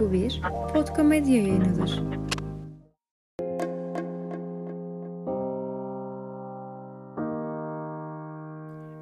[0.00, 0.40] Bu bir
[0.72, 2.00] Podkomedya yayınıdır.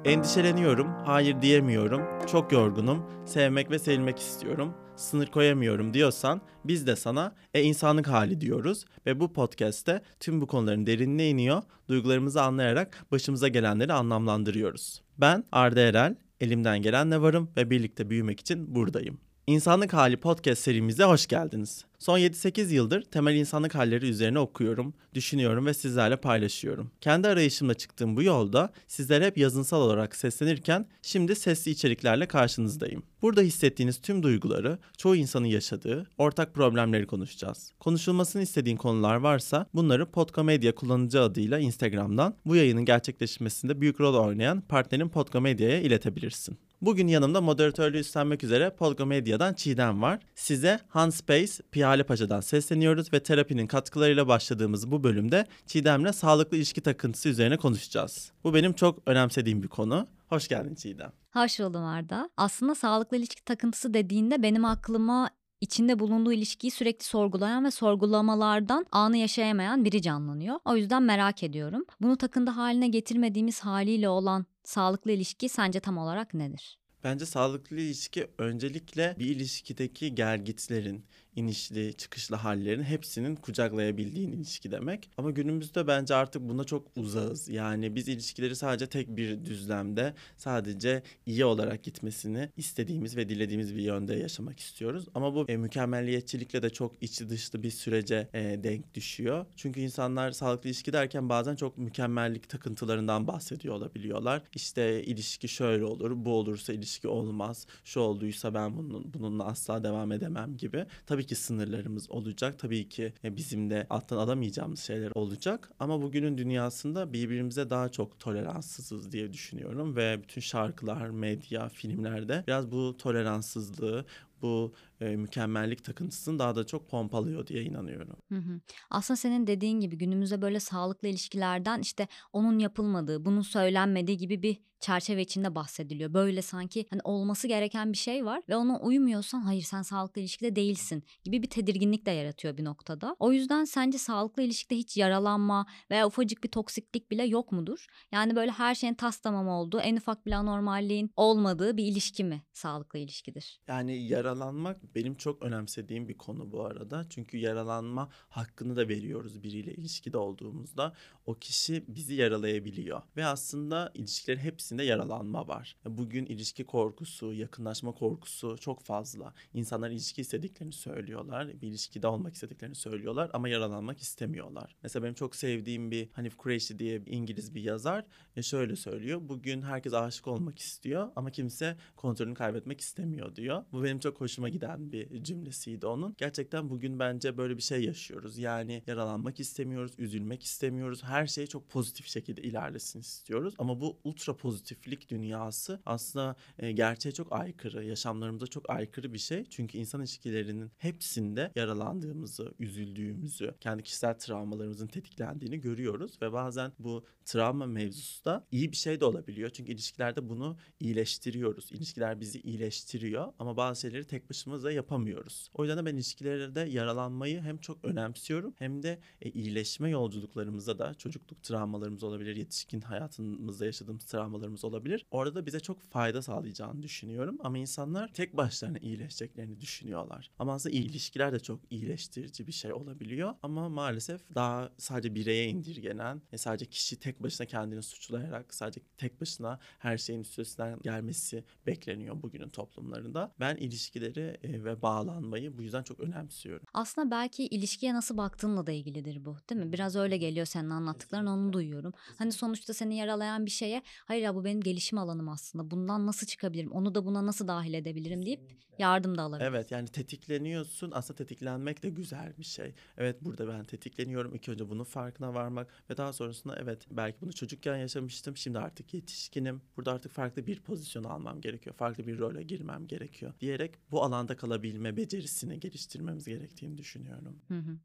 [0.05, 7.35] Endişeleniyorum, hayır diyemiyorum, çok yorgunum, sevmek ve sevilmek istiyorum, sınır koyamıyorum diyorsan biz de sana
[7.53, 13.47] e insanlık hali diyoruz ve bu podcast'te tüm bu konuların derinine iniyor, duygularımızı anlayarak başımıza
[13.47, 15.01] gelenleri anlamlandırıyoruz.
[15.17, 19.28] Ben Arda Erel, elimden gelenle varım ve birlikte büyümek için buradayım.
[19.49, 21.85] İnsanlık Hali podcast serimize hoş geldiniz.
[21.99, 26.91] Son 7-8 yıldır temel insanlık halleri üzerine okuyorum, düşünüyorum ve sizlerle paylaşıyorum.
[27.01, 33.03] Kendi arayışımla çıktığım bu yolda sizlere hep yazınsal olarak seslenirken şimdi sesli içeriklerle karşınızdayım.
[33.21, 37.73] Burada hissettiğiniz tüm duyguları, çoğu insanın yaşadığı, ortak problemleri konuşacağız.
[37.79, 44.61] Konuşulmasını istediğin konular varsa bunları Podkomedya kullanıcı adıyla Instagram'dan bu yayının gerçekleşmesinde büyük rol oynayan
[44.61, 46.57] partnerin Podkomedya'ya iletebilirsin.
[46.81, 50.19] Bugün yanımda moderatörlüğü üstlenmek üzere Podgomedya'dan Çiğdem var.
[50.35, 57.29] Size Hanspace Piyale Paşa'dan sesleniyoruz ve terapinin katkılarıyla başladığımız bu bölümde Çiğdem'le sağlıklı ilişki takıntısı
[57.29, 58.31] üzerine konuşacağız.
[58.43, 60.07] Bu benim çok önemsediğim bir konu.
[60.27, 61.11] Hoş geldin Çiğdem.
[61.33, 62.29] Hoş buldum Arda.
[62.37, 65.29] Aslında sağlıklı ilişki takıntısı dediğinde benim aklıma
[65.61, 70.59] içinde bulunduğu ilişkiyi sürekli sorgulayan ve sorgulamalardan anı yaşayamayan biri canlanıyor.
[70.65, 71.85] O yüzden merak ediyorum.
[72.01, 76.78] Bunu takıntı haline getirmediğimiz haliyle olan sağlıklı ilişki sence tam olarak nedir?
[77.03, 81.05] Bence sağlıklı ilişki öncelikle bir ilişkideki gergitlerin,
[81.39, 85.09] inişli çıkışlı hallerin hepsinin kucaklayabildiğin ilişki demek.
[85.17, 87.49] Ama günümüzde bence artık buna çok uzağız.
[87.49, 93.81] Yani biz ilişkileri sadece tek bir düzlemde sadece iyi olarak gitmesini istediğimiz ve dilediğimiz bir
[93.81, 95.05] yönde yaşamak istiyoruz.
[95.15, 99.45] Ama bu e, mükemmelliyetçilikle de çok içi dışlı bir sürece e, denk düşüyor.
[99.55, 104.43] Çünkü insanlar sağlıklı ilişki derken bazen çok mükemmellik takıntılarından bahsediyor olabiliyorlar.
[104.55, 110.11] İşte ilişki şöyle olur, bu olursa ilişki olmaz, şu olduysa ben bunun, bununla asla devam
[110.11, 110.85] edemem gibi.
[111.05, 112.59] Tabii ki sınırlarımız olacak.
[112.59, 115.71] Tabii ki e, bizim de alttan alamayacağımız şeyler olacak.
[115.79, 122.71] Ama bugünün dünyasında birbirimize daha çok toleranssızız diye düşünüyorum ve bütün şarkılar, medya, filmlerde biraz
[122.71, 124.05] bu toleranssızlığı,
[124.41, 128.17] bu e, mükemmellik takıntısını daha da çok pompalıyor diye inanıyorum.
[128.29, 128.61] Hı hı.
[128.89, 134.69] Aslında senin dediğin gibi günümüzde böyle sağlıklı ilişkilerden işte onun yapılmadığı, bunun söylenmediği gibi bir
[134.79, 136.13] çerçeve içinde bahsediliyor.
[136.13, 140.55] Böyle sanki hani olması gereken bir şey var ve ona uymuyorsan hayır sen sağlıklı ilişkide
[140.55, 143.15] değilsin gibi bir tedirginlik de yaratıyor bir noktada.
[143.19, 147.85] O yüzden sence sağlıklı ilişkide hiç yaralanma veya ufacık bir toksiklik bile yok mudur?
[148.11, 152.43] Yani böyle her şeyin tas tamam olduğu, en ufak bir anormalliğin olmadığı bir ilişki mi
[152.53, 153.61] sağlıklı ilişkidir?
[153.67, 157.05] Yani yaralanmak benim çok önemsediğim bir konu bu arada.
[157.09, 160.93] Çünkü yaralanma hakkını da veriyoruz biriyle ilişkide olduğumuzda.
[161.25, 163.01] O kişi bizi yaralayabiliyor.
[163.17, 165.75] Ve aslında ilişkilerin hepsinde yaralanma var.
[165.85, 169.33] Bugün ilişki korkusu, yakınlaşma korkusu çok fazla.
[169.53, 171.61] İnsanlar ilişki istediklerini söylüyorlar.
[171.61, 174.75] Bir ilişkide olmak istediklerini söylüyorlar ama yaralanmak istemiyorlar.
[174.83, 179.19] Mesela benim çok sevdiğim bir Hanif Kureishi diye bir İngiliz bir yazar e şöyle söylüyor.
[179.23, 183.63] Bugün herkes aşık olmak istiyor ama kimse kontrolünü kaybetmek istemiyor diyor.
[183.71, 186.15] Bu benim çok hoşuma giden bir cümlesiydi onun.
[186.17, 188.37] Gerçekten bugün bence böyle bir şey yaşıyoruz.
[188.37, 191.03] Yani yaralanmak istemiyoruz, üzülmek istemiyoruz.
[191.03, 193.53] Her şey çok pozitif şekilde ilerlesin istiyoruz.
[193.57, 199.45] Ama bu ultra pozitiflik dünyası aslında e, gerçeğe çok aykırı, yaşamlarımıza çok aykırı bir şey.
[199.49, 207.65] Çünkü insan ilişkilerinin hepsinde yaralandığımızı, üzüldüğümüzü, kendi kişisel travmalarımızın tetiklendiğini görüyoruz ve bazen bu travma
[207.65, 209.49] mevzusu da iyi bir şey de olabiliyor.
[209.49, 211.71] Çünkü ilişkilerde bunu iyileştiriyoruz.
[211.71, 215.49] İlişkiler bizi iyileştiriyor ama bazı şeyleri tek başımıza yapamıyoruz.
[215.53, 220.93] O yüzden de ben ilişkilerde yaralanmayı hem çok önemsiyorum hem de e, iyileşme yolculuklarımızda da
[220.93, 225.05] çocukluk travmalarımız olabilir, yetişkin hayatımızda yaşadığımız travmalarımız olabilir.
[225.11, 230.31] Orada da bize çok fayda sağlayacağını düşünüyorum ama insanlar tek başlarına iyileşeceklerini düşünüyorlar.
[230.39, 236.21] Ama aslında ilişkiler de çok iyileştirici bir şey olabiliyor ama maalesef daha sadece bireye indirgenen,
[236.31, 242.21] e, sadece kişi tek başına kendini suçlayarak sadece tek başına her şeyin üstesinden gelmesi bekleniyor
[242.21, 243.31] bugünün toplumlarında.
[243.39, 246.65] Ben ilişkileri e, ve bağlanmayı bu yüzden çok önemsiyorum.
[246.73, 249.73] Aslında belki ilişkiye nasıl baktığınla da ilgilidir bu değil mi?
[249.73, 251.93] Biraz öyle geliyor senin anlattıkların onu duyuyorum.
[252.17, 255.71] Hani sonuçta seni yaralayan bir şeye hayır ya bu benim gelişim alanım aslında.
[255.71, 256.71] Bundan nasıl çıkabilirim?
[256.71, 258.41] Onu da buna nasıl dahil edebilirim deyip
[258.79, 259.53] yardım da alabilirim.
[259.53, 260.91] Evet yani tetikleniyorsun.
[260.93, 262.73] Aslında tetiklenmek de güzel bir şey.
[262.97, 264.35] Evet burada ben tetikleniyorum.
[264.35, 268.37] İlk önce bunun farkına varmak ve daha sonrasında evet belki bunu çocukken yaşamıştım.
[268.37, 269.61] Şimdi artık yetişkinim.
[269.77, 271.75] Burada artık farklı bir pozisyon almam gerekiyor.
[271.75, 277.41] Farklı bir role girmem gerekiyor diyerek bu alanda kalabilme becerisini geliştirmemiz gerektiğini düşünüyorum.
[277.47, 277.77] Hı hı.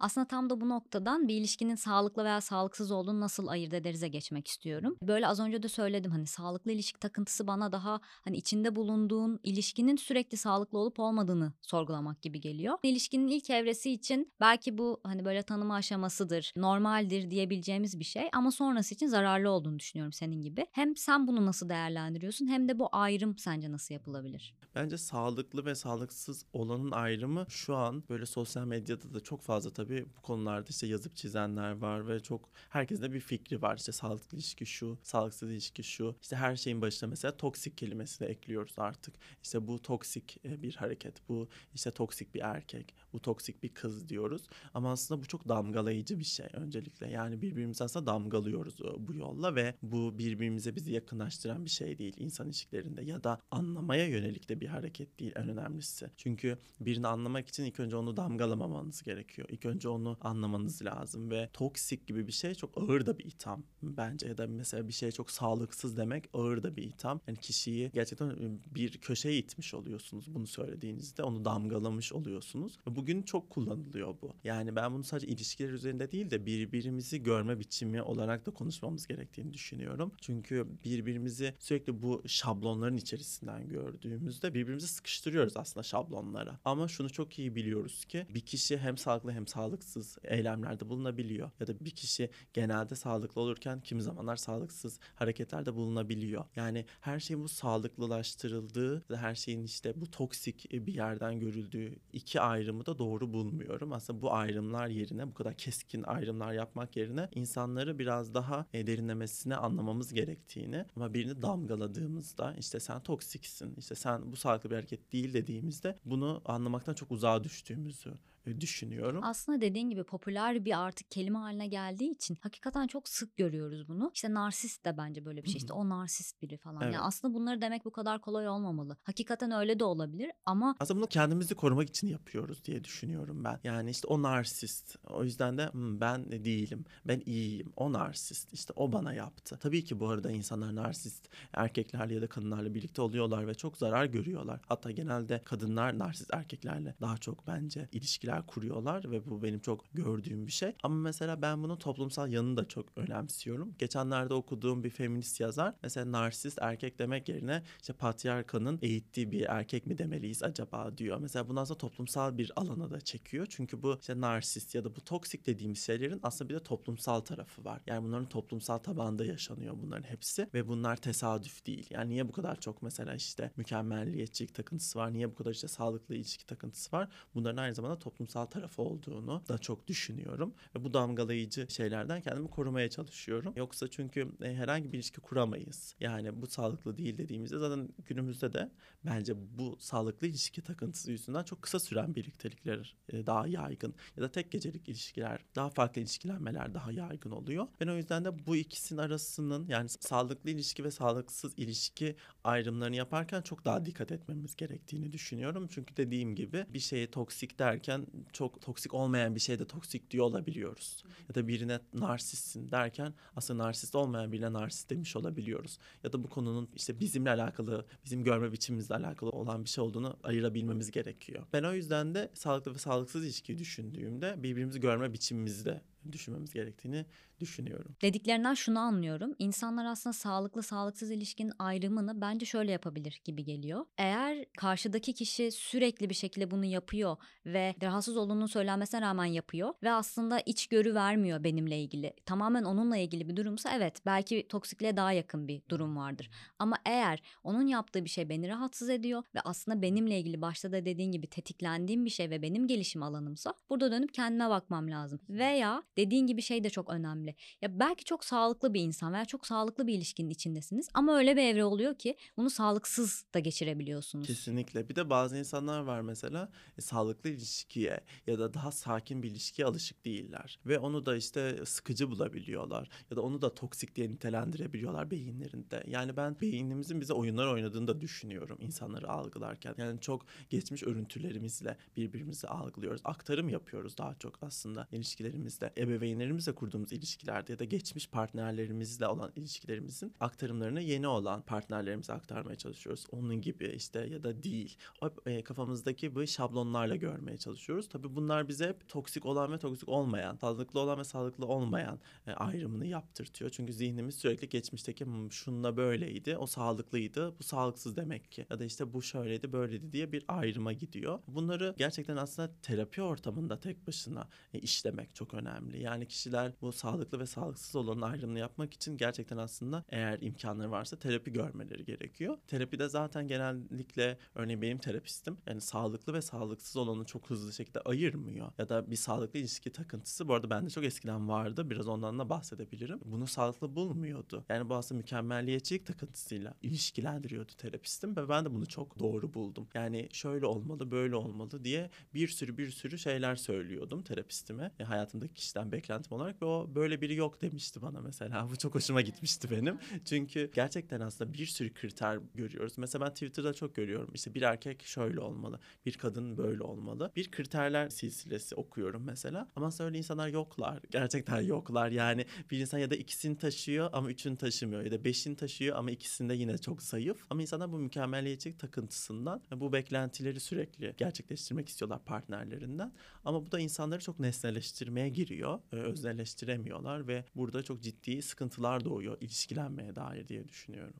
[0.00, 4.48] Aslında tam da bu noktadan bir ilişkinin sağlıklı veya sağlıksız olduğunu nasıl ayırt ederize geçmek
[4.48, 4.96] istiyorum.
[5.02, 9.96] Böyle az önce de söyledim hani sağlıklı ilişki takıntısı bana daha hani içinde bulunduğun ilişkinin
[9.96, 12.78] sürekli sağlıklı olup olmadığını sorgulamak gibi geliyor.
[12.82, 18.50] İlişkinin ilk evresi için belki bu hani böyle tanıma aşamasıdır, normaldir diyebileceğimiz bir şey ama
[18.50, 20.66] sonrası için zararlı olduğunu düşünüyorum senin gibi.
[20.72, 24.54] Hem sen bunu nasıl değerlendiriyorsun hem de bu ayrım sence nasıl yapılabilir?
[24.74, 26.11] Bence sağlıklı ve sağlıksız
[26.52, 31.16] olanın ayrımı şu an böyle sosyal medyada da çok fazla tabii bu konularda işte yazıp
[31.16, 33.76] çizenler var ve çok herkesin de bir fikri var.
[33.76, 36.16] İşte sağlıklı ilişki şu, sağlıksız ilişki şu.
[36.22, 39.14] İşte her şeyin başına mesela toksik kelimesini ekliyoruz artık.
[39.42, 44.08] İşte bu toksik e, bir hareket, bu işte toksik bir erkek, bu toksik bir kız
[44.08, 44.42] diyoruz.
[44.74, 47.10] Ama aslında bu çok damgalayıcı bir şey öncelikle.
[47.10, 52.14] Yani birbirimizi aslında damgalıyoruz e, bu yolla ve bu birbirimize bizi yakınlaştıran bir şey değil
[52.16, 55.91] insan ilişkilerinde ya da anlamaya yönelik de bir hareket değil en önemlisi.
[56.16, 59.48] Çünkü birini anlamak için ilk önce onu damgalamamanız gerekiyor.
[59.50, 63.62] İlk önce onu anlamanız lazım ve toksik gibi bir şey çok ağır da bir itham
[63.82, 67.20] bence ya da mesela bir şey çok sağlıksız demek ağır da bir itham.
[67.26, 72.78] Yani kişiyi gerçekten bir köşeye itmiş oluyorsunuz bunu söylediğinizde onu damgalamış oluyorsunuz.
[72.86, 74.34] Bugün çok kullanılıyor bu.
[74.44, 79.52] Yani ben bunu sadece ilişkiler üzerinde değil de birbirimizi görme biçimi olarak da konuşmamız gerektiğini
[79.52, 80.12] düşünüyorum.
[80.20, 86.58] Çünkü birbirimizi sürekli bu şablonların içerisinden gördüğümüzde birbirimizi sıkıştırıyoruz aslında şablonlara.
[86.64, 91.50] Ama şunu çok iyi biliyoruz ki bir kişi hem sağlıklı hem sağlıksız eylemlerde bulunabiliyor.
[91.60, 96.44] Ya da bir kişi genelde sağlıklı olurken kimi zamanlar sağlıksız hareketlerde bulunabiliyor.
[96.56, 102.40] Yani her şeyin bu sağlıklılaştırıldığı ve her şeyin işte bu toksik bir yerden görüldüğü iki
[102.40, 103.92] ayrımı da doğru bulmuyorum.
[103.92, 109.56] Aslında bu ayrımlar yerine bu kadar keskin ayrımlar yapmak yerine insanları biraz daha e, derinlemesine
[109.56, 115.34] anlamamız gerektiğini ama birini damgaladığımızda işte sen toksiksin, işte sen bu sağlıklı bir hareket değil
[115.72, 118.14] dediğimizde bunu anlamaktan çok uzağa düştüğümüzü
[118.46, 119.20] düşünüyorum.
[119.24, 124.10] Aslında dediğin gibi popüler bir artık kelime haline geldiği için hakikaten çok sık görüyoruz bunu.
[124.14, 125.56] İşte narsist de bence böyle bir şey.
[125.58, 126.82] İşte o narsist biri falan.
[126.82, 126.94] Evet.
[126.94, 128.96] Yani aslında bunları demek bu kadar kolay olmamalı.
[129.02, 133.60] Hakikaten öyle de olabilir ama Aslında bunu kendimizi korumak için yapıyoruz diye düşünüyorum ben.
[133.64, 134.96] Yani işte o narsist.
[135.10, 136.84] O yüzden de "Hmm, ben de değilim.
[137.04, 137.72] Ben iyiyim.
[137.76, 138.52] O narsist.
[138.52, 139.58] İşte o bana yaptı.
[139.62, 144.04] Tabii ki bu arada insanlar narsist erkeklerle ya da kadınlarla birlikte oluyorlar ve çok zarar
[144.06, 144.60] görüyorlar.
[144.66, 150.46] Hatta genelde kadınlar narsist erkeklerle daha çok bence ilişkiler kuruyorlar ve bu benim çok gördüğüm
[150.46, 150.72] bir şey.
[150.82, 153.74] Ama mesela ben bunun toplumsal yanını da çok önemsiyorum.
[153.78, 159.86] Geçenlerde okuduğum bir feminist yazar mesela narsist erkek demek yerine işte patriarkanın eğittiği bir erkek
[159.86, 161.18] mi demeliyiz acaba diyor.
[161.18, 163.46] Mesela bundan sonra toplumsal bir alana da çekiyor.
[163.50, 167.64] Çünkü bu işte narsist ya da bu toksik dediğimiz şeylerin aslında bir de toplumsal tarafı
[167.64, 167.80] var.
[167.86, 171.86] Yani bunların toplumsal tabanda yaşanıyor bunların hepsi ve bunlar tesadüf değil.
[171.90, 175.12] Yani niye bu kadar çok mesela işte mükemmelliyetçilik takıntısı var?
[175.12, 177.08] Niye bu kadar işte sağlıklı ilişki takıntısı var?
[177.34, 180.54] Bunların aynı zamanda toplumsal tarafı olduğunu da çok düşünüyorum.
[180.76, 183.52] Ve bu damgalayıcı şeylerden kendimi korumaya çalışıyorum.
[183.56, 185.94] Yoksa çünkü e, herhangi bir ilişki kuramayız.
[186.00, 188.70] Yani bu sağlıklı değil dediğimizde zaten günümüzde de
[189.04, 194.30] bence bu sağlıklı ilişki takıntısı yüzünden çok kısa süren birliktelikler e, daha yaygın ya da
[194.30, 197.66] tek gecelik ilişkiler, daha farklı ilişkilenmeler daha yaygın oluyor.
[197.80, 203.42] Ben o yüzden de bu ikisinin arasının yani sağlıklı ilişki ve sağlıksız ilişki ayrımlarını yaparken
[203.42, 205.68] çok daha dikkat etmemiz gerektiğini düşünüyorum.
[205.70, 211.04] Çünkü dediğim gibi bir şeye toksik derken çok toksik olmayan bir şeyde toksik diyor olabiliyoruz.
[211.28, 215.78] Ya da birine narsistsin derken aslında narsist olmayan birine narsist demiş olabiliyoruz.
[216.04, 220.16] Ya da bu konunun işte bizimle alakalı, bizim görme biçimimizle alakalı olan bir şey olduğunu
[220.22, 221.46] ayırabilmemiz gerekiyor.
[221.52, 225.80] Ben o yüzden de sağlıklı ve sağlıksız ilişkiyi düşündüğümde birbirimizi görme biçimimizde
[226.12, 227.06] düşünmemiz gerektiğini
[227.42, 227.96] düşünüyorum.
[228.02, 229.34] dediklerinden şunu anlıyorum.
[229.38, 233.86] İnsanlar aslında sağlıklı sağlıksız ilişkinin ayrımını bence şöyle yapabilir gibi geliyor.
[233.98, 237.16] Eğer karşıdaki kişi sürekli bir şekilde bunu yapıyor
[237.46, 242.14] ve rahatsız olduğunu söylenmesine rağmen yapıyor ve aslında içgörü vermiyor benimle ilgili.
[242.26, 246.30] Tamamen onunla ilgili bir durumsa evet belki toksikliğe daha yakın bir durum vardır.
[246.58, 250.84] Ama eğer onun yaptığı bir şey beni rahatsız ediyor ve aslında benimle ilgili başta da
[250.84, 255.20] dediğin gibi tetiklendiğim bir şey ve benim gelişim alanımsa burada dönüp kendime bakmam lazım.
[255.28, 257.34] Veya dediğin gibi şey de çok önemli.
[257.62, 261.42] Ya belki çok sağlıklı bir insan veya çok sağlıklı bir ilişkinin içindesiniz ama öyle bir
[261.42, 264.26] evre oluyor ki bunu sağlıksız da geçirebiliyorsunuz.
[264.26, 264.88] Kesinlikle.
[264.88, 269.66] Bir de bazı insanlar var mesela e, sağlıklı ilişkiye ya da daha sakin bir ilişkiye
[269.66, 270.58] alışık değiller.
[270.66, 272.88] Ve onu da işte sıkıcı bulabiliyorlar.
[273.10, 275.84] Ya da onu da toksik diye nitelendirebiliyorlar beyinlerinde.
[275.86, 279.74] Yani ben beynimizin bize oyunlar oynadığını da düşünüyorum insanları algılarken.
[279.78, 283.00] Yani çok geçmiş örüntülerimizle birbirimizi algılıyoruz.
[283.04, 285.72] Aktarım yapıyoruz daha çok aslında ilişkilerimizde.
[285.82, 293.06] Ebeveynlerimizle kurduğumuz ilişkilerde ya da geçmiş partnerlerimizle olan ilişkilerimizin aktarımlarını yeni olan partnerlerimize aktarmaya çalışıyoruz.
[293.12, 294.76] Onun gibi işte ya da değil.
[295.02, 297.88] O e, kafamızdaki bu şablonlarla görmeye çalışıyoruz.
[297.88, 302.32] Tabii bunlar bize hep toksik olan ve toksik olmayan, sağlıklı olan ve sağlıklı olmayan e,
[302.32, 303.50] ayrımını yaptırtıyor.
[303.50, 308.46] Çünkü zihnimiz sürekli geçmişteki "Hmm, şununla böyleydi, o sağlıklıydı, bu sağlıksız demek ki.
[308.50, 311.18] Ya da işte bu şöyleydi, böyleydi diye bir ayrıma gidiyor.
[311.28, 315.71] Bunları gerçekten aslında terapi ortamında tek başına e, işlemek çok önemli.
[315.78, 320.98] Yani kişiler bu sağlıklı ve sağlıksız olanın ayrımını yapmak için gerçekten aslında eğer imkanları varsa
[320.98, 322.38] terapi görmeleri gerekiyor.
[322.46, 328.52] Terapide zaten genellikle örneğin benim terapistim yani sağlıklı ve sağlıksız olanı çok hızlı şekilde ayırmıyor.
[328.58, 331.70] Ya da bir sağlıklı ilişki takıntısı bu arada bende çok eskiden vardı.
[331.70, 333.00] Biraz ondan da bahsedebilirim.
[333.04, 334.44] Bunu sağlıklı bulmuyordu.
[334.48, 339.68] Yani bu aslında mükemmelliyetçilik takıntısıyla ilişkilendiriyordu terapistim ve ben de bunu çok doğru buldum.
[339.74, 344.72] Yani şöyle olmalı, böyle olmalı diye bir sürü bir sürü şeyler söylüyordum terapistime.
[344.78, 348.48] E, hayatımdaki kişiden beklentim olarak ve o böyle biri yok demişti bana mesela.
[348.50, 349.78] Bu çok hoşuma gitmişti benim.
[350.04, 352.78] Çünkü gerçekten aslında bir sürü kriter görüyoruz.
[352.78, 354.10] Mesela ben Twitter'da çok görüyorum.
[354.14, 357.12] İşte bir erkek şöyle olmalı, bir kadın böyle olmalı.
[357.16, 359.48] Bir kriterler silsilesi okuyorum mesela.
[359.56, 360.80] Ama aslında öyle insanlar yoklar.
[360.90, 361.90] Gerçekten yoklar.
[361.90, 364.82] Yani bir insan ya da ikisini taşıyor ama üçünü taşımıyor.
[364.82, 367.24] Ya da beşini taşıyor ama ikisinde yine çok zayıf.
[367.30, 372.92] Ama insanlar bu mükemmeliyetçilik takıntısından bu beklentileri sürekli gerçekleştirmek istiyorlar partnerlerinden.
[373.24, 375.51] Ama bu da insanları çok nesneleştirmeye giriyor.
[375.72, 380.94] E, Özneleştiremiyorlar ve burada çok ciddi sıkıntılar doğuyor ilişkilenmeye dair diye düşünüyorum.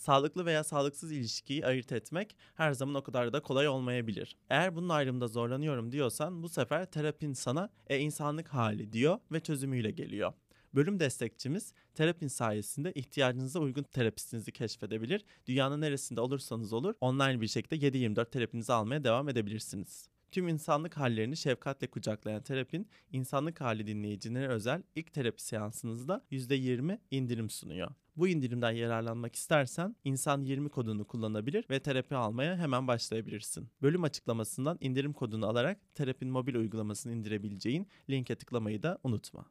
[0.00, 4.36] Sağlıklı veya sağlıksız ilişkiyi ayırt etmek her zaman o kadar da kolay olmayabilir.
[4.50, 9.90] Eğer bunun ayrımında zorlanıyorum diyorsan bu sefer terapin sana e insanlık hali diyor ve çözümüyle
[9.90, 10.32] geliyor.
[10.74, 15.24] Bölüm destekçimiz terapin sayesinde ihtiyacınıza uygun terapistinizi keşfedebilir.
[15.46, 20.08] Dünyanın neresinde olursanız olur online bir şekilde 7-24 terapinizi almaya devam edebilirsiniz.
[20.32, 27.50] Tüm insanlık hallerini şefkatle kucaklayan terapin insanlık hali dinleyicilere özel ilk terapi seansınızda %20 indirim
[27.50, 27.90] sunuyor.
[28.16, 33.68] Bu indirimden yararlanmak istersen insan 20 kodunu kullanabilir ve terapi almaya hemen başlayabilirsin.
[33.82, 39.46] Bölüm açıklamasından indirim kodunu alarak terapin mobil uygulamasını indirebileceğin linke tıklamayı da unutma.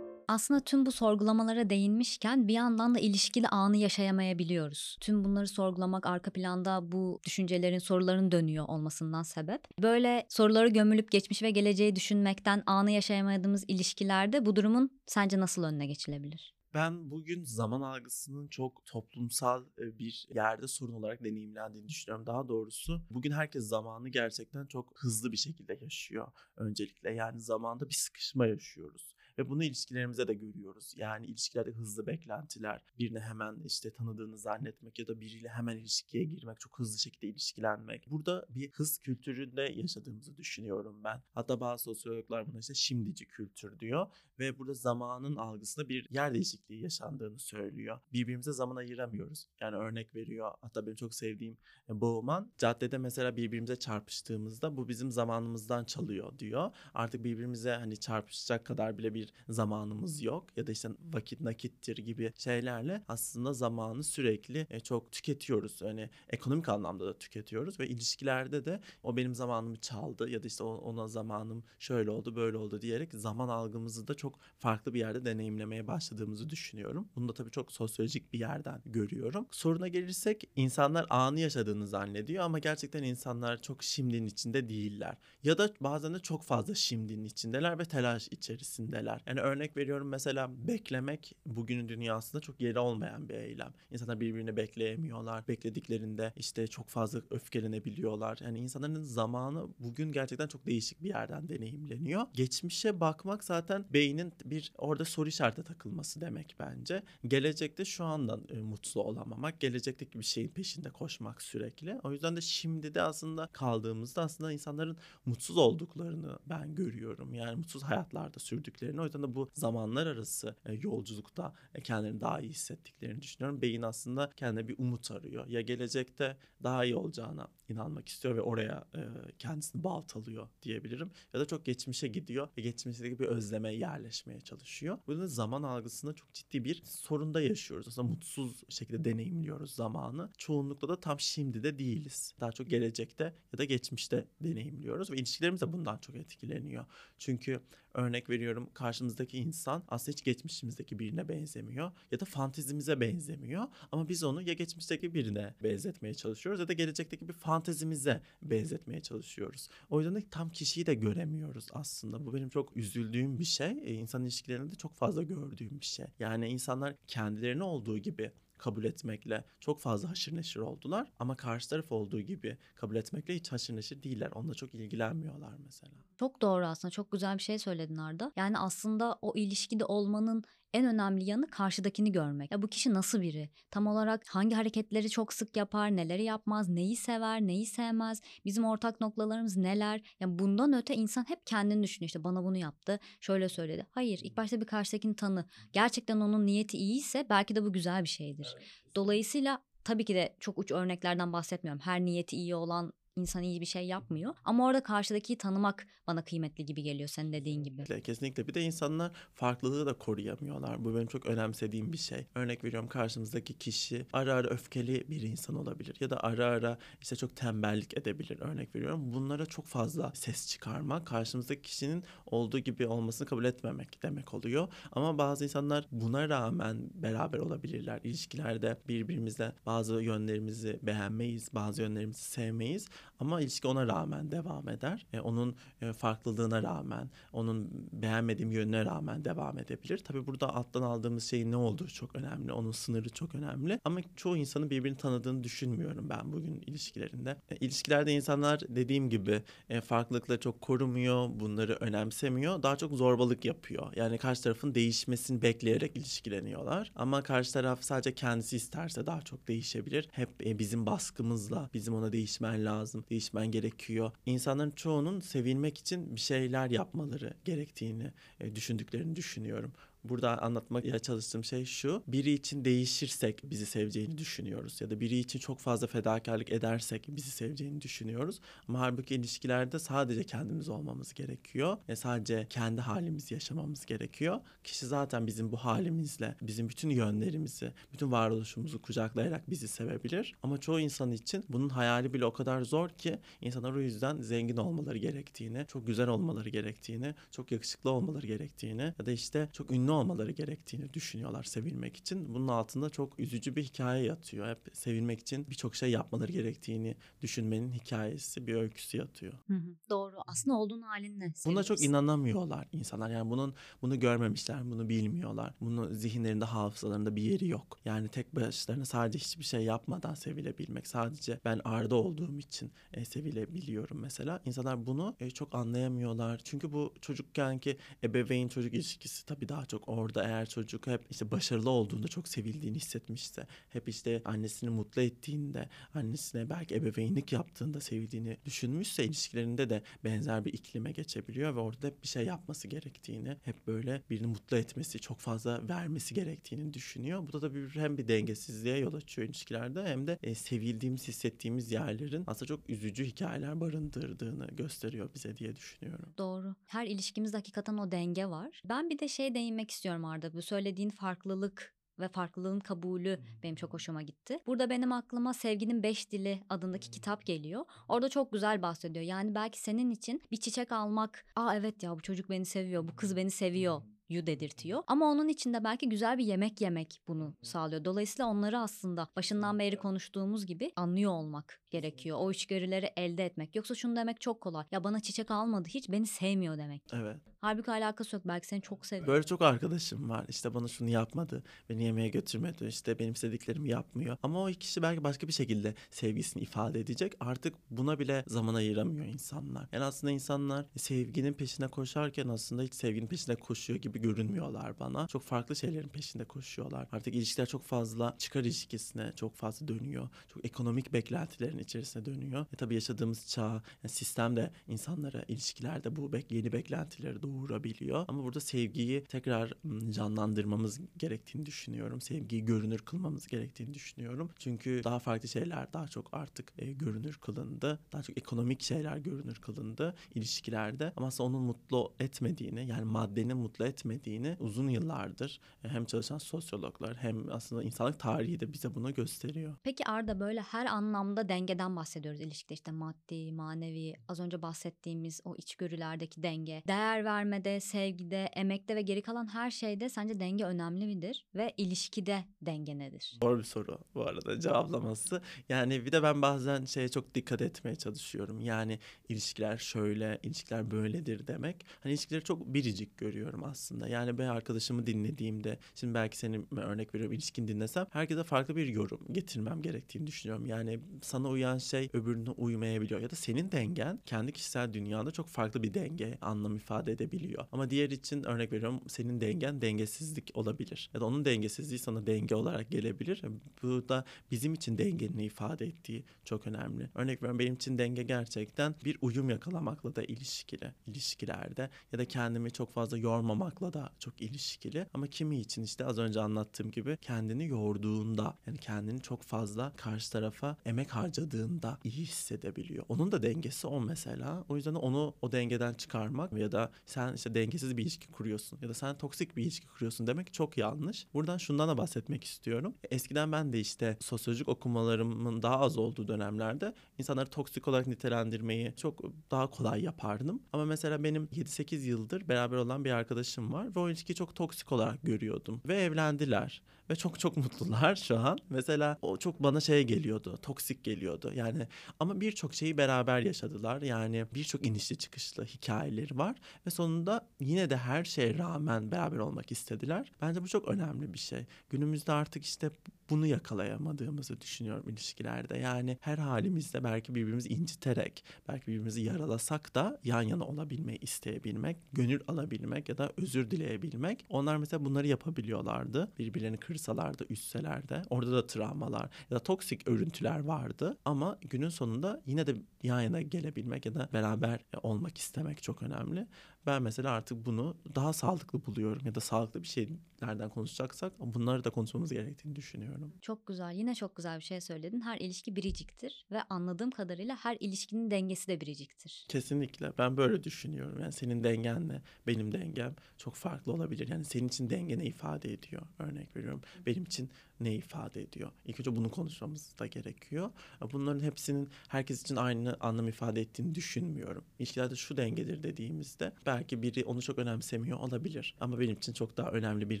[0.28, 4.96] Aslında tüm bu sorgulamalara değinmişken bir yandan da ilişkili anı yaşayamayabiliyoruz.
[5.00, 9.64] Tüm bunları sorgulamak arka planda bu düşüncelerin, soruların dönüyor olmasından sebep.
[9.82, 15.86] Böyle soruları gömülüp geçmiş ve geleceği düşünmekten anı yaşayamadığımız ilişkilerde bu durumun sence nasıl önüne
[15.86, 16.56] geçilebilir?
[16.74, 22.26] Ben bugün zaman algısının çok toplumsal e, bir yerde sorun olarak deneyimlendiğini düşünüyorum.
[22.26, 27.10] Daha doğrusu bugün herkes zamanı gerçekten çok hızlı bir şekilde yaşıyor öncelikle.
[27.10, 29.14] Yani zamanda bir sıkışma yaşıyoruz.
[29.38, 30.94] Ve bunu ilişkilerimize de görüyoruz.
[30.96, 36.60] Yani ilişkilerde hızlı beklentiler, birine hemen işte tanıdığını zannetmek ya da biriyle hemen ilişkiye girmek,
[36.60, 38.10] çok hızlı şekilde ilişkilenmek.
[38.10, 41.22] Burada bir hız kültüründe yaşadığımızı düşünüyorum ben.
[41.34, 44.06] Hatta bazı sosyologlar buna işte şimdici kültür diyor
[44.38, 48.00] ve burada zamanın algısında bir yer değişikliği yaşandığını söylüyor.
[48.12, 49.48] Birbirimize zaman ayıramıyoruz.
[49.60, 50.52] Yani örnek veriyor.
[50.60, 56.70] Hatta benim çok sevdiğim e, Bowman caddede mesela birbirimize çarpıştığımızda bu bizim zamanımızdan çalıyor diyor.
[56.94, 62.32] Artık birbirimize hani çarpışacak kadar bile bir zamanımız yok ya da işte vakit nakittir gibi
[62.38, 65.80] şeylerle aslında zamanı sürekli e, çok tüketiyoruz.
[65.80, 70.64] Yani ekonomik anlamda da tüketiyoruz ve ilişkilerde de o benim zamanımı çaldı ya da işte
[70.64, 75.86] ona zamanım şöyle oldu böyle oldu diyerek zaman algımızı da çok farklı bir yerde deneyimlemeye
[75.86, 77.08] başladığımızı düşünüyorum.
[77.16, 79.46] Bunu da tabii çok sosyolojik bir yerden görüyorum.
[79.50, 85.16] Soruna gelirsek insanlar anı yaşadığını zannediyor ama gerçekten insanlar çok şimdinin içinde değiller.
[85.42, 89.15] Ya da bazen de çok fazla şimdinin içindeler ve telaş içerisindeler.
[89.26, 93.72] Yani örnek veriyorum mesela beklemek bugünün dünyasında çok yeri olmayan bir eylem.
[93.90, 95.48] İnsanlar birbirini bekleyemiyorlar.
[95.48, 98.38] Beklediklerinde işte çok fazla öfkelenebiliyorlar.
[98.42, 102.22] Yani insanların zamanı bugün gerçekten çok değişik bir yerden deneyimleniyor.
[102.34, 107.02] Geçmişe bakmak zaten beynin bir orada soru işareti takılması demek bence.
[107.26, 112.00] Gelecekte şu andan e, mutlu olamamak, gelecekteki bir şeyin peşinde koşmak sürekli.
[112.02, 114.96] O yüzden de şimdi de aslında kaldığımızda aslında insanların
[115.26, 117.34] mutsuz olduklarını ben görüyorum.
[117.34, 119.00] Yani mutsuz hayatlarda sürdüklerini.
[119.00, 123.62] O yüzden de bu zamanlar arası e, yolculukta e, kendilerini daha iyi hissettiklerini düşünüyorum.
[123.62, 125.46] Beyin aslında kendine bir umut arıyor.
[125.46, 129.00] Ya gelecekte daha iyi olacağına inanmak istiyor ve oraya e,
[129.38, 131.10] kendisini baltalıyor diyebilirim.
[131.34, 134.98] Ya da çok geçmişe gidiyor ve geçmişteki bir özleme yerleşmeye çalışıyor.
[135.06, 137.88] Bu yüzden zaman algısında çok ciddi bir sorunda yaşıyoruz.
[137.88, 140.30] Aslında mutsuz şekilde deneyimliyoruz zamanı.
[140.38, 142.34] Çoğunlukla da tam şimdi de değiliz.
[142.40, 146.84] Daha çok gelecekte ya da geçmişte deneyimliyoruz ve ilişkilerimiz de bundan çok etkileniyor.
[147.18, 147.60] Çünkü
[147.96, 154.24] Örnek veriyorum karşımızdaki insan aslında hiç geçmişimizdeki birine benzemiyor ya da fantezimize benzemiyor ama biz
[154.24, 159.68] onu ya geçmişteki birine benzetmeye çalışıyoruz ya da gelecekteki bir fantezimize benzetmeye çalışıyoruz.
[159.90, 162.26] O yüzden de tam kişiyi de göremiyoruz aslında.
[162.26, 163.70] Bu benim çok üzüldüğüm bir şey.
[163.70, 166.06] E, insan ilişkilerinde de çok fazla gördüğüm bir şey.
[166.18, 171.92] Yani insanlar kendilerini olduğu gibi kabul etmekle çok fazla haşır neşir oldular ama karşı taraf
[171.92, 174.30] olduğu gibi kabul etmekle hiç haşır neşir değiller.
[174.34, 175.92] Onunla çok ilgilenmiyorlar mesela.
[176.16, 176.92] Çok doğru aslında.
[176.92, 178.32] Çok güzel bir şey söyledin Arda.
[178.36, 180.44] Yani aslında o ilişkide olmanın
[180.74, 182.52] en önemli yanı karşıdakini görmek.
[182.52, 183.50] Ya bu kişi nasıl biri?
[183.70, 189.00] Tam olarak hangi hareketleri çok sık yapar, neleri yapmaz, neyi sever, neyi sevmez, bizim ortak
[189.00, 190.16] noktalarımız neler?
[190.20, 192.08] Yani bundan öte insan hep kendini düşünüyor.
[192.08, 193.86] İşte bana bunu yaptı, şöyle söyledi.
[193.90, 195.44] Hayır, ilk başta bir karşıdakini tanı.
[195.72, 198.56] Gerçekten onun niyeti iyiyse belki de bu güzel bir şeydir.
[198.96, 201.80] Dolayısıyla tabii ki de çok uç örneklerden bahsetmiyorum.
[201.80, 204.34] Her niyeti iyi olan insan iyi bir şey yapmıyor.
[204.44, 207.76] Ama orada karşıdakiyi tanımak bana kıymetli gibi geliyor senin dediğin gibi.
[207.76, 208.48] Kesinlikle, kesinlikle.
[208.48, 210.84] Bir de insanlar farklılığı da koruyamıyorlar.
[210.84, 212.26] Bu benim çok önemsediğim bir şey.
[212.34, 215.96] Örnek veriyorum karşımızdaki kişi ara ara öfkeli bir insan olabilir.
[216.00, 219.12] Ya da ara ara işte çok tembellik edebilir örnek veriyorum.
[219.14, 224.68] Bunlara çok fazla ses çıkarmak karşımızdaki kişinin olduğu gibi olmasını kabul etmemek demek oluyor.
[224.92, 228.00] Ama bazı insanlar buna rağmen beraber olabilirler.
[228.04, 232.88] İlişkilerde birbirimizle bazı yönlerimizi beğenmeyiz, bazı yönlerimizi sevmeyiz.
[233.20, 235.06] Ama ilişki ona rağmen devam eder.
[235.12, 239.98] E, onun e, farklılığına rağmen, onun beğenmediğim yönüne rağmen devam edebilir.
[239.98, 242.52] Tabii burada alttan aldığımız şeyin ne olduğu çok önemli.
[242.52, 243.80] Onun sınırı çok önemli.
[243.84, 247.36] Ama çoğu insanın birbirini tanıdığını düşünmüyorum ben bugün ilişkilerinde.
[247.50, 252.62] E, ilişkilerde insanlar dediğim gibi e, farklılıkları çok korumuyor, bunları önemsemiyor.
[252.62, 253.92] Daha çok zorbalık yapıyor.
[253.96, 256.92] Yani karşı tarafın değişmesini bekleyerek ilişkileniyorlar.
[256.96, 260.08] Ama karşı taraf sadece kendisi isterse daha çok değişebilir.
[260.12, 264.12] Hep e, bizim baskımızla, bizim ona değişmen lazım, değişmen gerekiyor.
[264.26, 269.72] İnsanların çoğunun sevilmek için bir şeyler yapmaları gerektiğini e, düşündüklerini düşünüyorum.
[270.08, 272.02] Burada anlatmaya çalıştığım şey şu.
[272.06, 274.80] Biri için değişirsek bizi seveceğini düşünüyoruz.
[274.80, 278.40] Ya da biri için çok fazla fedakarlık edersek bizi seveceğini düşünüyoruz.
[278.68, 281.76] Ama halbuki ilişkilerde sadece kendimiz olmamız gerekiyor.
[281.88, 284.40] E sadece kendi halimizi yaşamamız gerekiyor.
[284.64, 290.34] Kişi zaten bizim bu halimizle, bizim bütün yönlerimizi, bütün varoluşumuzu kucaklayarak bizi sevebilir.
[290.42, 294.56] Ama çoğu insan için bunun hayali bile o kadar zor ki insanlar o yüzden zengin
[294.56, 299.90] olmaları gerektiğini, çok güzel olmaları gerektiğini, çok yakışıklı olmaları gerektiğini ya da işte çok ünlü
[299.96, 302.34] olmaları gerektiğini düşünüyorlar sevilmek için.
[302.34, 304.48] Bunun altında çok üzücü bir hikaye yatıyor.
[304.48, 309.32] Hep sevilmek için birçok şey yapmaları gerektiğini düşünmenin hikayesi, bir öyküsü yatıyor.
[309.46, 309.74] Hı hı.
[309.90, 310.16] Doğru.
[310.26, 313.10] Aslında olduğun halinle Buna çok inanamıyorlar insanlar.
[313.10, 315.54] Yani bunun bunu görmemişler, bunu bilmiyorlar.
[315.60, 317.78] Bunu zihinlerinde, hafızalarında bir yeri yok.
[317.84, 320.86] Yani tek başlarına sadece hiçbir şey yapmadan sevilebilmek.
[320.86, 324.40] Sadece ben Arda olduğum için e, sevilebiliyorum mesela.
[324.44, 326.40] İnsanlar bunu e, çok anlayamıyorlar.
[326.44, 331.70] Çünkü bu çocukkenki ebeveyn çocuk ilişkisi tabii daha çok orada eğer çocuk hep işte başarılı
[331.70, 339.04] olduğunda çok sevildiğini hissetmişse, hep işte annesini mutlu ettiğinde, annesine belki ebeveynlik yaptığında sevildiğini düşünmüşse
[339.04, 344.26] ilişkilerinde de benzer bir iklime geçebiliyor ve orada bir şey yapması gerektiğini, hep böyle birini
[344.26, 347.28] mutlu etmesi, çok fazla vermesi gerektiğini düşünüyor.
[347.28, 352.24] Bu da tabii hem bir dengesizliğe yol açıyor ilişkilerde hem de e, sevildiğimiz, hissettiğimiz yerlerin
[352.26, 356.12] aslında çok üzücü hikayeler barındırdığını gösteriyor bize diye düşünüyorum.
[356.18, 356.54] Doğru.
[356.66, 358.62] Her ilişkimizde hakikaten o denge var.
[358.64, 360.32] Ben bir de şey değinmek istiyorum Arda.
[360.32, 364.38] Bu söylediğin farklılık ve farklılığın kabulü benim çok hoşuma gitti.
[364.46, 367.64] Burada benim aklıma Sevginin Beş Dili adındaki kitap geliyor.
[367.88, 369.04] Orada çok güzel bahsediyor.
[369.04, 372.96] Yani belki senin için bir çiçek almak, aa evet ya bu çocuk beni seviyor, bu
[372.96, 374.82] kız beni seviyor yu dedirtiyor.
[374.86, 377.84] Ama onun içinde belki güzel bir yemek yemek bunu sağlıyor.
[377.84, 382.18] Dolayısıyla onları aslında başından beri konuştuğumuz gibi anlıyor olmak gerekiyor.
[382.20, 383.56] O içgörüleri elde etmek.
[383.56, 384.64] Yoksa şunu demek çok kolay.
[384.70, 386.82] Ya bana çiçek almadı hiç beni sevmiyor demek.
[386.92, 387.20] Evet.
[387.46, 388.22] Halbuki alakası yok.
[388.28, 389.06] Belki seni çok seviyor.
[389.06, 390.24] Böyle çok arkadaşım var.
[390.28, 394.16] İşte bana şunu yapmadı, beni yemeğe götürmedi, işte benim istediklerimi yapmıyor.
[394.22, 397.12] Ama o kişi belki başka bir şekilde sevgisini ifade edecek.
[397.20, 399.68] Artık buna bile zaman ayıramıyor insanlar.
[399.72, 405.06] Yani aslında insanlar sevginin peşine koşarken aslında hiç sevginin peşine koşuyor gibi görünmüyorlar bana.
[405.06, 406.88] Çok farklı şeylerin peşinde koşuyorlar.
[406.92, 410.08] Artık ilişkiler çok fazla çıkar ilişkisine çok fazla dönüyor.
[410.34, 412.46] Çok ekonomik beklentilerin içerisine dönüyor.
[412.52, 413.42] E tabii yaşadığımız çağ,
[413.82, 418.04] yani sistem de insanlara ilişkilerde bu yeni beklentileri doğurabiliyor.
[418.08, 419.52] Ama burada sevgiyi tekrar
[419.90, 422.00] canlandırmamız gerektiğini düşünüyorum.
[422.00, 424.30] Sevgiyi görünür kılmamız gerektiğini düşünüyorum.
[424.38, 427.78] Çünkü daha farklı şeyler daha çok artık e, görünür kılındı.
[427.92, 430.92] Daha çok ekonomik şeyler görünür kılındı ilişkilerde.
[430.96, 436.96] Ama aslında onun mutlu etmediğini yani maddenin mutlu etmediğini uzun yıllardır e, hem çalışan sosyologlar
[436.96, 439.54] hem aslında insanlık tarihi de bize bunu gösteriyor.
[439.62, 445.36] Peki Arda böyle her anlamda dengeden bahsediyoruz ilişkide işte maddi, manevi, az önce bahsettiğimiz o
[445.36, 450.86] içgörülerdeki denge, değer verme vermede, sevgide, emekte ve geri kalan her şeyde sence denge önemli
[450.86, 451.26] midir?
[451.34, 453.18] Ve ilişkide denge nedir?
[453.22, 455.22] Zor bir soru bu arada cevaplaması.
[455.48, 458.40] Yani bir de ben bazen şeye çok dikkat etmeye çalışıyorum.
[458.40, 461.66] Yani ilişkiler şöyle, ilişkiler böyledir demek.
[461.80, 463.88] Hani ilişkileri çok biricik görüyorum aslında.
[463.88, 469.00] Yani bir arkadaşımı dinlediğimde, şimdi belki senin örnek veriyorum ilişkin dinlesem herkese farklı bir yorum
[469.12, 470.46] getirmem gerektiğini düşünüyorum.
[470.46, 475.62] Yani sana uyan şey öbürüne uymayabiliyor ya da senin dengen kendi kişisel dünyanda çok farklı
[475.62, 477.05] bir denge, anlam ifade edebiliyor.
[477.52, 480.90] Ama diğer için örnek veriyorum senin dengen dengesizlik olabilir.
[480.94, 483.22] Ya da onun dengesizliği sana denge olarak gelebilir.
[483.62, 486.90] Bu da bizim için dengenin ifade ettiği çok önemli.
[486.94, 490.72] Örnek veriyorum benim için denge gerçekten bir uyum yakalamakla da ilişkili.
[490.86, 494.86] ilişkilerde ya da kendimi çok fazla yormamakla da çok ilişkili.
[494.94, 500.12] Ama kimi için işte az önce anlattığım gibi kendini yorduğunda yani kendini çok fazla karşı
[500.12, 502.84] tarafa emek harcadığında iyi hissedebiliyor.
[502.88, 504.44] Onun da dengesi o mesela.
[504.48, 508.68] O yüzden onu o dengeden çıkarmak ya da sen işte dengesiz bir ilişki kuruyorsun ya
[508.68, 511.06] da sen toksik bir ilişki kuruyorsun demek çok yanlış.
[511.14, 512.74] Buradan şundan da bahsetmek istiyorum.
[512.90, 519.02] Eskiden ben de işte sosyolojik okumalarımın daha az olduğu dönemlerde insanları toksik olarak nitelendirmeyi çok
[519.30, 520.42] daha kolay yapardım.
[520.52, 524.72] Ama mesela benim 7-8 yıldır beraber olan bir arkadaşım var ve o ilişkiyi çok toksik
[524.72, 525.60] olarak görüyordum.
[525.66, 528.38] Ve evlendiler ve çok çok mutlular şu an.
[528.50, 531.32] Mesela o çok bana şey geliyordu, toksik geliyordu.
[531.34, 531.66] Yani
[532.00, 533.82] ama birçok şeyi beraber yaşadılar.
[533.82, 539.52] Yani birçok inişli çıkışlı hikayeleri var ve sonunda yine de her şeye rağmen beraber olmak
[539.52, 540.12] istediler.
[540.20, 541.44] Bence bu çok önemli bir şey.
[541.70, 542.70] Günümüzde artık işte
[543.10, 545.58] bunu yakalayamadığımızı düşünüyorum ilişkilerde.
[545.58, 552.20] Yani her halimizde belki birbirimizi inciterek, belki birbirimizi yaralasak da yan yana olabilmeyi isteyebilmek, gönül
[552.28, 554.24] alabilmek ya da özür dileyebilmek.
[554.28, 556.12] Onlar mesela bunları yapabiliyorlardı.
[556.18, 558.02] Birbirlerini kırsalardı, üstselerdi.
[558.10, 560.98] Orada da travmalar ya da toksik örüntüler vardı.
[561.04, 566.26] Ama günün sonunda yine de yan yana gelebilmek ya da beraber olmak istemek çok önemli.
[566.66, 571.70] Ben mesela artık bunu daha sağlıklı buluyorum ya da sağlıklı bir şeylerden konuşacaksak bunları da
[571.70, 573.12] konuşmamız gerektiğini düşünüyorum.
[573.20, 573.74] Çok güzel.
[573.74, 575.00] Yine çok güzel bir şey söyledin.
[575.00, 579.26] Her ilişki biriciktir ve anladığım kadarıyla her ilişkinin dengesi de biriciktir.
[579.28, 579.92] Kesinlikle.
[579.98, 580.98] Ben böyle düşünüyorum.
[581.00, 584.08] Yani senin dengenle benim dengem çok farklı olabilir.
[584.08, 585.82] Yani senin için denge ne ifade ediyor?
[585.98, 586.60] Örnek veriyorum.
[586.86, 588.50] Benim için ne ifade ediyor?
[588.64, 590.50] İlk önce bunu konuşmamız da gerekiyor.
[590.92, 594.44] Bunların hepsinin herkes için aynı anlam ifade ettiğini düşünmüyorum.
[594.58, 598.54] İlişkilerde şu dengedir dediğimizde belki biri onu çok önemsemiyor olabilir.
[598.60, 600.00] Ama benim için çok daha önemli bir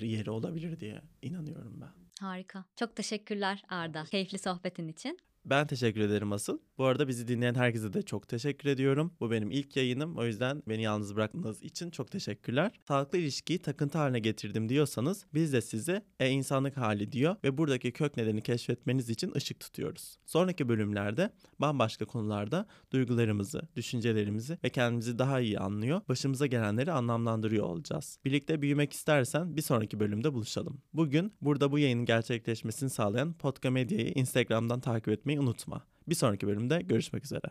[0.00, 2.06] yeri olabilir diye inanıyorum ben.
[2.20, 2.64] Harika.
[2.76, 4.04] Çok teşekkürler Arda.
[4.04, 5.18] Keyifli sohbetin için.
[5.46, 6.58] Ben teşekkür ederim asıl.
[6.78, 9.12] Bu arada bizi dinleyen herkese de çok teşekkür ediyorum.
[9.20, 10.16] Bu benim ilk yayınım.
[10.16, 12.72] O yüzden beni yalnız bıraktığınız için çok teşekkürler.
[12.88, 17.92] Sağlıklı ilişkiyi takıntı haline getirdim diyorsanız biz de size e insanlık hali diyor ve buradaki
[17.92, 20.18] kök nedeni keşfetmeniz için ışık tutuyoruz.
[20.26, 28.18] Sonraki bölümlerde bambaşka konularda duygularımızı, düşüncelerimizi ve kendimizi daha iyi anlıyor, başımıza gelenleri anlamlandırıyor olacağız.
[28.24, 30.80] Birlikte büyümek istersen bir sonraki bölümde buluşalım.
[30.92, 35.84] Bugün burada bu yayının gerçekleşmesini sağlayan Podka Medya'yı Instagram'dan takip etmeyi unutma.
[36.08, 37.50] Bir sonraki bölümde görüşmek üzere.